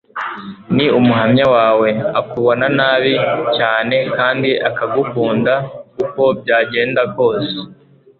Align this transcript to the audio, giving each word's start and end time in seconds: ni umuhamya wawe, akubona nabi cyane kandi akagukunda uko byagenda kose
ni 0.75 0.85
umuhamya 0.99 1.45
wawe, 1.55 1.89
akubona 2.19 2.65
nabi 2.77 3.13
cyane 3.57 3.95
kandi 4.15 4.49
akagukunda 4.69 5.53
uko 6.03 6.23
byagenda 6.39 7.01
kose 7.15 7.51